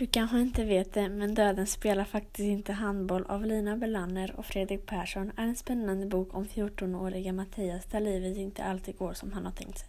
Du 0.00 0.06
kanske 0.06 0.40
inte 0.40 0.64
vet 0.64 0.92
det, 0.92 1.08
men 1.08 1.34
Döden 1.34 1.66
spelar 1.66 2.04
faktiskt 2.04 2.46
inte 2.46 2.72
handboll 2.72 3.24
av 3.28 3.46
Lina 3.46 3.76
Belanner 3.76 4.34
och 4.36 4.46
Fredrik 4.46 4.86
Persson 4.86 5.32
är 5.36 5.42
en 5.42 5.56
spännande 5.56 6.06
bok 6.06 6.34
om 6.34 6.44
14-åriga 6.44 7.32
Mattias 7.32 7.84
där 7.84 8.00
livet 8.00 8.36
inte 8.36 8.64
alltid 8.64 8.96
går 8.98 9.12
som 9.12 9.32
han 9.32 9.44
har 9.44 9.52
tänkt 9.52 9.78
sig. 9.78 9.88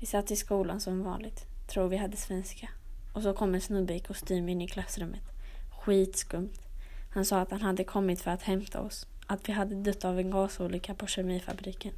Vi 0.00 0.06
satt 0.06 0.30
i 0.30 0.36
skolan 0.36 0.80
som 0.80 1.02
vanligt, 1.02 1.46
tror 1.68 1.88
vi 1.88 1.96
hade 1.96 2.16
svenska. 2.16 2.68
Och 3.14 3.22
så 3.22 3.32
kom 3.32 3.54
en 3.54 3.60
snubbe 3.60 3.94
i 3.94 4.00
kostym 4.00 4.48
in 4.48 4.60
i 4.60 4.68
klassrummet. 4.68 5.24
Skitskumt. 5.80 6.52
Han 7.14 7.24
sa 7.24 7.40
att 7.40 7.50
han 7.50 7.62
hade 7.62 7.84
kommit 7.84 8.20
för 8.20 8.30
att 8.30 8.42
hämta 8.42 8.80
oss. 8.80 9.06
Att 9.26 9.48
vi 9.48 9.52
hade 9.52 9.74
dött 9.74 10.04
av 10.04 10.18
en 10.18 10.30
gasolycka 10.30 10.94
på 10.94 11.06
kemifabriken. 11.06 11.92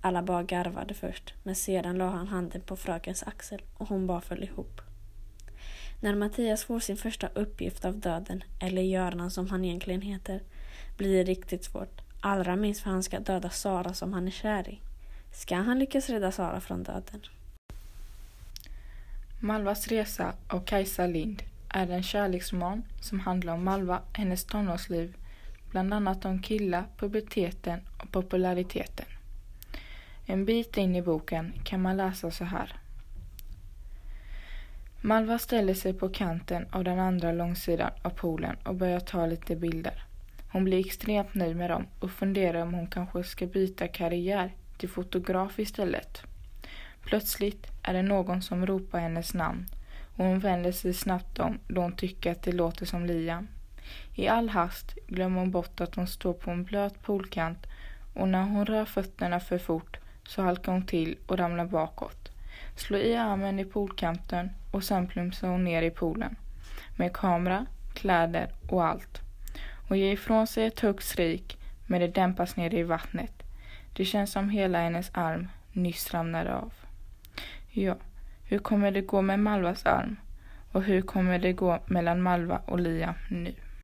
Alla 0.00 0.22
bara 0.22 0.42
garvade 0.42 0.94
först, 0.94 1.34
men 1.42 1.54
sedan 1.54 1.98
la 1.98 2.08
han 2.08 2.28
handen 2.28 2.60
på 2.60 2.76
frökens 2.76 3.22
axel 3.22 3.62
och 3.76 3.88
hon 3.88 4.06
bara 4.06 4.20
föll 4.20 4.44
ihop. 4.44 4.80
När 6.02 6.14
Mattias 6.14 6.64
får 6.64 6.80
sin 6.80 6.96
första 6.96 7.28
uppgift 7.34 7.84
av 7.84 7.98
döden, 7.98 8.44
eller 8.60 8.82
Göran 8.82 9.30
som 9.30 9.48
han 9.50 9.64
egentligen 9.64 10.02
heter, 10.02 10.42
blir 10.96 11.16
det 11.16 11.30
riktigt 11.30 11.64
svårt. 11.64 12.00
Allra 12.20 12.56
minst 12.56 12.80
för 12.80 12.90
han 12.90 13.02
ska 13.02 13.20
döda 13.20 13.50
Sara 13.50 13.94
som 13.94 14.12
han 14.12 14.26
är 14.26 14.30
kär 14.30 14.68
i. 14.68 14.80
Ska 15.32 15.56
han 15.56 15.78
lyckas 15.78 16.08
rädda 16.08 16.32
Sara 16.32 16.60
från 16.60 16.82
döden? 16.82 17.20
Malvas 19.40 19.88
resa 19.88 20.34
av 20.48 20.64
Kajsa 20.64 21.06
Lind 21.06 21.42
är 21.68 21.90
en 21.90 22.02
kärleksroman 22.02 22.82
som 23.00 23.20
handlar 23.20 23.52
om 23.52 23.64
Malva, 23.64 24.02
hennes 24.12 24.44
tonårsliv, 24.44 25.16
bland 25.70 25.94
annat 25.94 26.24
om 26.24 26.42
killar, 26.42 26.84
puberteten 26.96 27.80
och 27.98 28.12
populariteten. 28.12 29.06
En 30.26 30.44
bit 30.44 30.76
in 30.76 30.96
i 30.96 31.02
boken 31.02 31.52
kan 31.64 31.82
man 31.82 31.96
läsa 31.96 32.30
så 32.30 32.44
här. 32.44 32.76
Malva 35.02 35.38
ställer 35.38 35.74
sig 35.74 35.94
på 35.94 36.08
kanten 36.08 36.66
av 36.70 36.84
den 36.84 36.98
andra 36.98 37.32
långsidan 37.32 37.90
av 38.02 38.10
poolen 38.10 38.56
och 38.64 38.74
börjar 38.74 39.00
ta 39.00 39.26
lite 39.26 39.56
bilder. 39.56 40.04
Hon 40.52 40.64
blir 40.64 40.86
extremt 40.86 41.34
nöjd 41.34 41.56
med 41.56 41.70
dem 41.70 41.86
och 42.00 42.10
funderar 42.10 42.62
om 42.62 42.74
hon 42.74 42.86
kanske 42.86 43.24
ska 43.24 43.46
byta 43.46 43.88
karriär 43.88 44.54
till 44.78 44.88
fotograf 44.88 45.58
istället. 45.58 46.22
Plötsligt 47.04 47.66
är 47.82 47.92
det 47.92 48.02
någon 48.02 48.42
som 48.42 48.66
ropar 48.66 48.98
hennes 48.98 49.34
namn 49.34 49.66
och 50.16 50.24
hon 50.24 50.38
vänder 50.38 50.72
sig 50.72 50.94
snabbt 50.94 51.38
om 51.38 51.58
då 51.68 51.80
hon 51.80 51.96
tycker 51.96 52.32
att 52.32 52.42
det 52.42 52.52
låter 52.52 52.86
som 52.86 53.06
Liam. 53.06 53.48
I 54.14 54.28
all 54.28 54.48
hast 54.48 54.94
glömmer 55.06 55.40
hon 55.40 55.50
bort 55.50 55.80
att 55.80 55.94
hon 55.94 56.06
står 56.06 56.32
på 56.32 56.50
en 56.50 56.64
blöt 56.64 57.02
poolkant 57.02 57.66
och 58.14 58.28
när 58.28 58.42
hon 58.42 58.66
rör 58.66 58.84
fötterna 58.84 59.40
för 59.40 59.58
fort 59.58 59.98
så 60.26 60.42
halkar 60.42 60.72
hon 60.72 60.86
till 60.86 61.16
och 61.26 61.38
ramlar 61.38 61.64
bakåt. 61.64 62.29
Slå 62.80 62.98
i 62.98 63.16
armen 63.16 63.58
i 63.58 63.64
poolkanten 63.64 64.50
och 64.70 64.84
sen 64.84 65.06
plumsar 65.06 65.48
hon 65.48 65.64
ner 65.64 65.82
i 65.82 65.90
poolen. 65.90 66.36
Med 66.96 67.12
kamera, 67.12 67.66
kläder 67.94 68.48
och 68.68 68.86
allt. 68.86 69.20
Hon 69.88 69.98
ger 69.98 70.12
ifrån 70.12 70.46
sig 70.46 70.66
ett 70.66 70.80
högt 70.80 71.04
skrik 71.04 71.58
men 71.86 72.00
det 72.00 72.08
dämpas 72.08 72.56
ner 72.56 72.74
i 72.74 72.82
vattnet. 72.82 73.42
Det 73.92 74.04
känns 74.04 74.32
som 74.32 74.50
hela 74.50 74.78
hennes 74.78 75.10
arm 75.14 75.48
nyss 75.72 76.14
ramlade 76.14 76.54
av. 76.54 76.72
Ja, 77.70 77.96
hur 78.44 78.58
kommer 78.58 78.90
det 78.90 79.00
gå 79.00 79.22
med 79.22 79.40
Malvas 79.40 79.86
arm? 79.86 80.16
Och 80.72 80.82
hur 80.82 81.02
kommer 81.02 81.38
det 81.38 81.52
gå 81.52 81.78
mellan 81.86 82.22
Malva 82.22 82.62
och 82.66 82.80
Lia 82.80 83.14
nu? 83.28 83.54